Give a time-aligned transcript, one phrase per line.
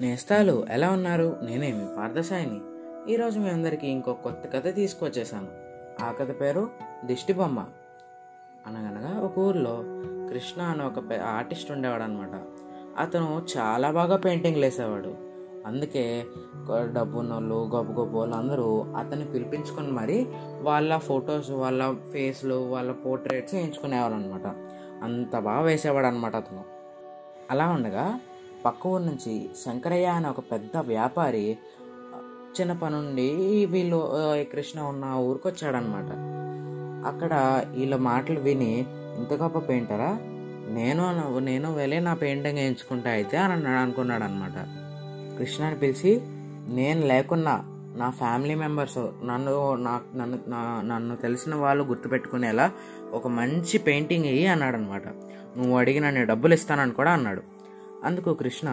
[0.00, 1.36] నేస్తాలు ఎలా ఉన్నారు?
[1.42, 2.60] నేనేమి పార్థసాయిని.
[3.12, 5.48] ఈరోజు మీ అందరికీ ఇంకో కొత్త కథ తీసుకొచ్చేసాను
[6.04, 6.68] ఆ కథ పేరు
[7.04, 7.64] దిష్టిబొమ్మ
[8.66, 9.82] అనగనగా ఒక ఊర్లో
[10.32, 12.40] కృష్ణ అనే ఒక ఆర్టిస్ట్ ఉండేవాడు అనమాట
[12.98, 15.14] అతను చాలా బాగా పెయింటింగ్లు వేసేవాడు.
[15.66, 16.24] అందుకే
[16.92, 20.26] డబ్బున్నోళ్ళు గొప్ప గొప్ప వాళ్ళు అందరూ అతన్ని పిలిపించుకొని మరి
[20.60, 24.46] వాళ్ళ ఫొటోస్ వాళ్ళ ఫేస్లు వాళ్ళ పోర్ట్రేట్స్ వేయించుకునేవాళ్ళు అనమాట
[25.04, 26.64] అంత బాగా వేసేవాడు అనమాట అతను.
[27.50, 28.20] అలా ఉండగా
[28.64, 31.58] పక్క ఊరు నుంచి శంకరయ్య అనే ఒక పెద్ద వ్యాపారి
[32.60, 33.26] చిన్న పని నుండి
[33.64, 34.12] వీళ్ళు
[34.52, 36.10] కృష్ణ ఉన్న ఊరికి వచ్చాడనమాట
[37.06, 37.34] అక్కడ
[37.76, 38.86] వీళ్ళ మాటలు విని
[39.18, 40.18] ఇంత గొప్ప పెయింటరా?
[40.68, 41.04] నేను
[41.40, 44.56] నేను వెళ్ళి నా పెయింటింగ్ వేయించుకుంటా అయితే అని అన్నాడు అనుకున్నాడు అనమాట
[45.38, 46.20] కృష్ణని పిలిచి
[46.68, 47.64] నేను లేకున్నా
[47.96, 52.70] నా ఫ్యామిలీ మెంబర్స్ నన్ను నాకు నన్ను నా నన్ను తెలిసిన వాళ్ళు గుర్తుపెట్టుకునేలా
[53.12, 55.06] ఒక మంచి పెయింటింగ్ వేయి అన్నాడు అనమాట
[55.56, 57.42] నువ్వు అడిగిన నేను డబ్బులు ఇస్తానని కూడా అన్నాడు.
[58.04, 58.68] అందుకు కృష్ణ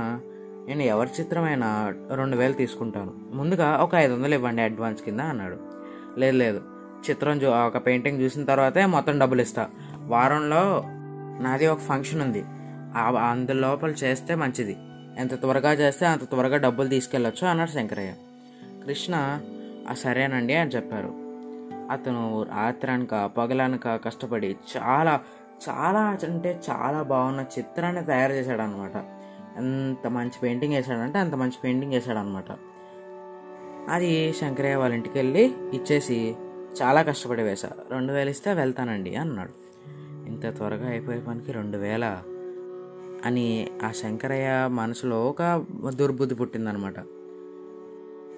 [0.67, 3.13] నేను ఎవరి చిత్రమైనా రెండు వేలు తీసుకుంటాను.
[3.33, 5.57] ముందుగా ఒక ఐదు వందలు ఇవ్వండి అడ్వాన్స్ కింద అన్నాడు.
[6.19, 6.61] లేదు లేదు.
[7.09, 9.69] చిత్రం చూ ఒక పెయింటింగ్ చూసిన తర్వాతే మొత్తం డబ్బులు ఇస్తా.
[10.05, 10.83] వారంలో
[11.41, 12.43] నాది ఒక ఫంక్షన్ ఉంది.
[12.97, 14.77] అందులోపల లోపల చేస్తే మంచిది.
[15.17, 18.13] ఎంత త్వరగా చేస్తే అంత త్వరగా డబ్బులు తీసుకెళ్ళొచ్చు అన్నాడు శంకరయ్య.
[18.85, 19.39] కృష్ణ
[19.89, 21.27] "ఆ, సరేనండి అని చెప్పారు.
[21.91, 25.19] అతను రాత్రనక పగలనక కష్టపడి చాలా
[25.69, 29.16] చాలా అంటే చాలా బాగున్న చిత్రాన్ని తయారు చేశాడు అనమాట
[29.57, 32.51] ఎంత మంచి పెయింటింగ్ వేసాడంటే అంత మంచి పెయింటింగ్ వేసాడు అనమాట
[33.89, 36.35] అది శంకరయ్య వాళ్ళ ఇంటికి వెళ్ళి ఇచ్చేసి
[36.81, 39.53] చాలా కష్టపడి వేసా రెండు వేలు ఇస్తే వెళ్తానండి అన్నాడు.
[40.27, 42.23] ఇంత త్వరగా అయిపోయే పనికి రెండు వేల
[43.25, 46.95] అని ఆ శంకరయ్య మనసులో ఒక దుర్బుద్ధి పుట్టిందనమాట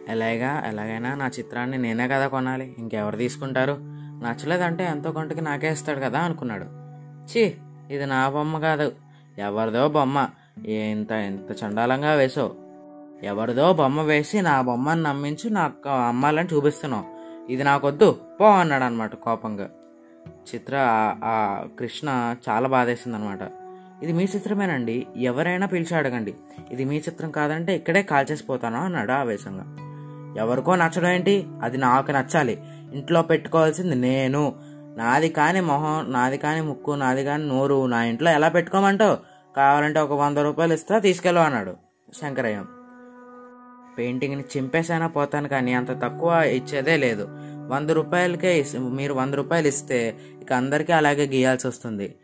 [0.10, 3.76] ఎలాగా ఎలాగైనా నా చిత్రాన్ని నేనే కదా కొనాలి ఇంకెవరు తీసుకుంటారు?
[4.24, 6.68] నచ్చలేదంటే ఎంతో కొంటకి నాకే ఇస్తాడు కదా అనుకున్నాడు.
[7.32, 7.54] ఛీ
[7.92, 8.92] ఇది నా బొమ్మ కాదు
[9.38, 10.30] ఎవరిదో బొమ్మ.
[10.66, 12.70] ఎంత ఎంత చండాలంగా వేసావు?
[13.24, 17.04] ఎవరిదో బొమ్మ వేసి నా బొమ్మను నమ్మించి నాకు అమ్మాలని చూపిస్తున్నావు.
[17.52, 19.70] ఇది నాకొద్దు పో అన్నాడు అనమాట కోపంగా.
[20.28, 20.76] చిత్ర
[21.24, 23.40] ఆ- కృష్ణ చాలా బాధేసింది అనమాట
[24.04, 26.36] ఇది మీ చిత్రమేనండి ఎవరైనా పిలిచి అడగండి.
[26.72, 29.76] ఇది మీ చిత్రం కాదంటే ఇక్కడే కాల్చేసిపోతాను అన్నాడు ఆవేశంగా.
[30.44, 31.48] ఎవరికో నచ్చడం ఏంటి?
[31.64, 32.64] అది నాకు నచ్చాలి.
[32.94, 34.54] ఇంట్లో పెట్టుకోవాల్సింది నేను.
[34.98, 39.29] నాది కాని మొహం నాది కాని ముక్కు నాది కాని నోరు నా ఇంట్లో ఎలా పెట్టుకోమంటావు?
[39.56, 41.76] కావాలంటే ఒక వంద రూపాయలు ఇస్తా తీసుకెళ్ళు అన్నాడు
[42.14, 42.64] శంకరయ్య.
[43.98, 47.28] పెయింటింగ్ని చింపేసైనా పోతాను కానీ అంత తక్కువ ఇచ్చేదే లేదు.
[47.68, 52.16] వంద రూపాయలకే మీరు వంద రూపాయలు ఇస్తే ఇక అందరికీ అలాగే గీయాల్సి వస్తుంది.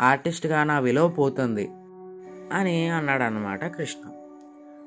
[0.00, 1.70] ఆర్టిస్ట్గా నా విలువ పోతుంది
[2.52, 4.10] అని అన్నాడు అన్నమాట కృష్ణ.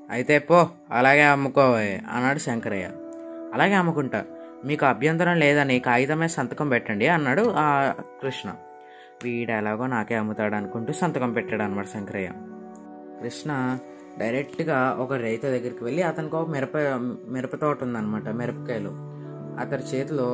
[0.09, 2.89] అయితే పో అలాగే అమ్ముకోవే అన్నాడు శంకరయ్య.
[3.53, 4.25] అలాగే అమ్ముకుంటా.
[4.65, 8.53] మీకు అభ్యంతరం లేదని కాగితమే సంతకం పెట్టండి అన్నాడు ఆ కృష్ణ.
[9.23, 12.29] వీడు ఎలాగో నాకే అమ్ముతాడు అనుకుంటూ సంతకం పెట్టాడు అనమాట శంకరయ్య.
[13.21, 13.51] కృష్ణ
[14.19, 16.77] డైరెక్ట్గా ఒక రైతు దగ్గరికి వెళ్ళి అతనికి ఒక మిరప
[17.27, 18.91] మిరప తోట ఉందన్నమాట మిరపకాయలు.
[19.59, 20.27] అతని చేతిలో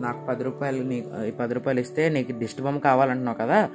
[0.00, 3.68] నాకు పది రూపాయలు నీ ఈ పది రూపాయలు ఇస్తే నీకు దిష్టి బొమ్మ కావాలంటున్నావు కదా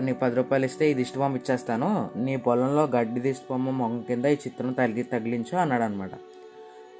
[0.00, 4.24] నీకు పది రూపాయలు ఇస్తే ఈ దిష్టి బొమ్మ ఇచ్చేస్తాను నీ పొలంలో గడ్డి దిష్టి బొమ్మ మొగం కింద
[4.26, 6.10] ఈ చిత్రం తగిలి తగిలించు అన్నాడు అనమాట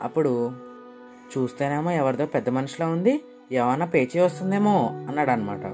[0.02, 0.32] అప్పుడు
[1.32, 3.14] చూస్తేనేమో ఎవరిదో పెద్ద మనిషిలా ఉంది
[3.52, 4.76] ఏమైనా పేచీ వస్తుందేమో
[5.08, 5.66] అన్నాడు అనమాట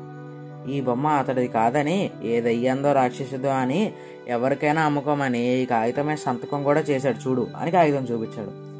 [0.68, 3.92] ఈ బొమ్మ అతడిది కాదని ఏదయ్యందో రాక్షసుదో అని
[4.28, 8.72] ఎవరికైనా అమ్ముకోమని ఈ కాగితమే సంతకం కూడా చేశాడు చూడు అని కాగితం చూపించాడు.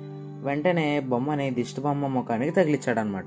[0.47, 3.25] వెంటనే బొమ్మని దిష్టి బొమ్మ ముఖానికి తగిలిచ్చాడు అనమాట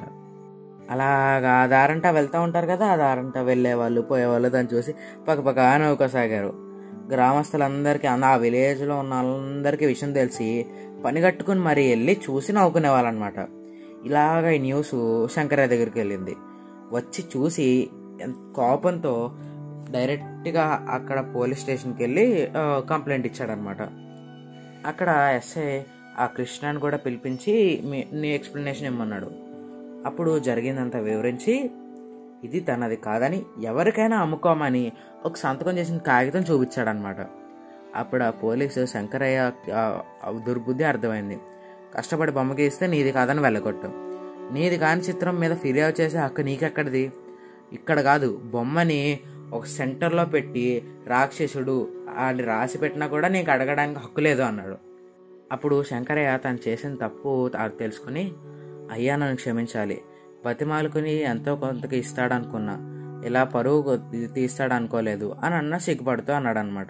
[0.92, 4.94] అలాగా ఆ దారంటా వెళ్తూ ఉంటారు కదా ఆ దారంటా వెళ్ళేవాళ్ళు పోయేవాళ్ళు దాన్ని చూసి
[5.28, 6.54] పక్కపక్క నవ్వుకోసాగారు.
[7.14, 10.66] గ్రామస్తులందరికీ ఆ విలేజ్లో ఉన్న వాళ్ళందరికీ విషయం తెలిసి
[11.06, 13.34] పని కట్టుకుని మరీ వెళ్ళి చూసి నవ్వుకునేవాళ్ళనమాట.
[14.06, 16.36] ఇలాగ ఈ న్యూస్ శంకరయ్య దగ్గరికి వెళ్ళింది.
[16.92, 17.90] వచ్చి చూసి
[18.56, 19.14] కోపంతో
[19.92, 22.26] డైరెక్ట్గా అక్కడ పోలీస్ స్టేషన్కి వెళ్ళి
[22.90, 23.82] కంప్లైంట్ ఇచ్చాడనమాట.
[24.88, 25.82] అక్కడ ఎస్ఐ
[26.20, 29.32] ఆ కృష్ణాన్ని కూడా పిలిపించి మీ నీ ఎక్స్ప్లెనేషన్ ఇమ్మన్నాడు.
[30.06, 31.72] అప్పుడు జరిగిందంతా వివరించి
[32.44, 34.92] ఇది తనది కాదని ఎవరికైనా అమ్ముకోమని
[35.26, 37.22] ఒక సంతకం చేసిన కాగితం చూపించాడనమాట.
[37.96, 39.52] అప్పుడు ఆ పోలీసు శంకరయ్య
[40.48, 41.38] దుర్బుద్ధి అర్థమైంది.
[41.96, 43.90] కష్టపడి బొమ్మ గీస్తే నీది కాదని వెళ్ళగొట్టు.
[44.54, 47.12] నీది కాని చిత్రం మీద ఫిర్యాదు చేసే హక్కు నీకెక్కడిది?
[47.74, 49.20] ఇక్కడ కాదు బొమ్మని
[49.54, 54.78] ఒక సెంటర్లో పెట్టి రాక్షసుడు అని రాసి పెట్టినా కూడా నీకు అడగడానికి హక్కు లేదు అన్నాడు.
[55.52, 58.32] అప్పుడు శంకరయ్య తను చేసిన తప్పు తాను తెలుసుకుని
[58.92, 60.02] అయ్యా నన్ను క్షమించాలి.
[60.46, 62.92] బతిమాలుకుని ఎంతో కొంతకి ఇస్తాడనుకున్నా.
[63.26, 66.88] ఇలా పరువు తీస్తాడు అనుకోలేదు అని అన్న సిగ్గుపడుతూ అన్నాడు అనమాట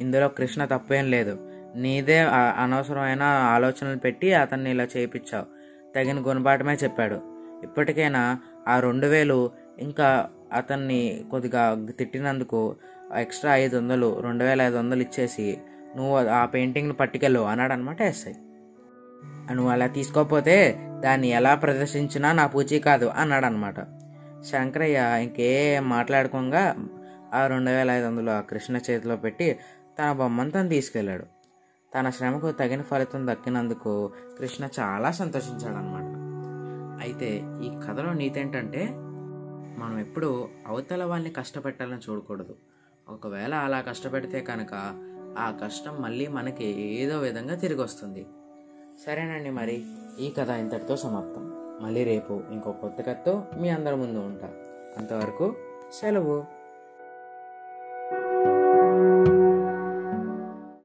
[0.00, 1.48] ఇందులో కృష్ణ తప్పేం లేదు.
[1.76, 2.18] నీదే
[2.62, 5.46] అనవసరమైన ఆలోచనలు పెట్టి అతన్ని ఇలా చేయించావు
[5.94, 7.20] తగిన గుణపాఠమే చెప్పాడు.
[7.64, 12.76] ఇప్పటికైనా ఆ రెండు వేలు ఇంకా అతన్ని కొద్దిగా తిట్టినందుకు
[13.18, 15.58] ఎక్స్ట్రా ఐదు వందలు రెండు వేల ఐదు వందలు ఇచ్చేసి
[15.96, 18.32] నువ్వు ఆ పెయింటింగ్ని పట్టుకెళ్ళు అన్నాడు అనమాట ఎస్ఐ
[19.54, 23.74] నువ్వు అలా తీసుకోకపోతే దాన్ని ఎలా ప్రదర్శించినా నా పూచి కాదు అన్నాడు అనమాట
[24.44, 26.88] శంకరయ్య ఇంకేం మాట్లాడుకోగా?
[27.34, 29.58] ఆ రెండు వేల ఐదు వందలు ఆ కృష్ణ చేతిలో పెట్టి
[29.98, 31.24] తన బొమ్మను తను తీసుకెళ్ళాడు.
[31.94, 36.08] తన శ్రమకు తగిన ఫలితం దక్కినందుకు కృష్ణ చాలా సంతోషించాడనమాట
[37.02, 38.88] అయితే ఈ కథలో నీతేంటంటే
[39.78, 42.56] మనం ఎప్పుడూ అవతల వాళ్ళని కష్టపెట్టాలని చూడకూడదు.
[43.08, 44.74] ఒకవేళ అలా కష్టపెడితే కనుక
[45.38, 48.26] ఆ కష్టం మళ్ళీ మనకి ఏదో విధంగా తిరిగి వస్తుంది
[49.06, 49.84] సరేనండి మరి
[50.20, 51.52] ఈ కథ ఇంతటితో సమాప్తం.
[51.82, 54.46] మళ్ళీ రేపు ఇంకో కొత్త కథతో మీ అందరి ముందు ఉంటా.
[54.98, 55.56] అంతవరకు
[56.00, 56.61] సెలవు.